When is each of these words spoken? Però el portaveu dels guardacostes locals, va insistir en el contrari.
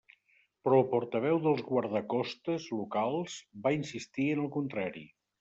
Però 0.67 0.77
el 0.83 0.87
portaveu 0.93 1.37
dels 1.43 1.61
guardacostes 1.67 2.65
locals, 2.79 3.37
va 3.69 3.75
insistir 3.77 4.27
en 4.33 4.43
el 4.47 4.53
contrari. 4.59 5.07